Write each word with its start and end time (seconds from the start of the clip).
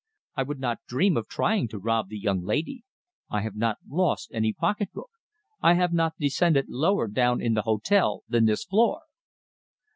I 0.35 0.41
would 0.41 0.59
not 0.59 0.79
dream 0.87 1.15
of 1.15 1.27
trying 1.27 1.67
to 1.67 1.77
rob 1.77 2.09
the 2.09 2.17
young 2.17 2.41
lady. 2.43 2.81
I 3.29 3.41
have 3.41 3.55
not 3.55 3.77
lost 3.87 4.31
any 4.33 4.51
pocketbook. 4.51 5.11
I 5.61 5.75
have 5.75 5.93
not 5.93 6.17
descended 6.17 6.65
lower 6.69 7.07
down 7.07 7.39
in 7.39 7.53
the 7.53 7.61
hotel 7.61 8.23
than 8.27 8.45
this 8.47 8.63
floor." 8.65 9.01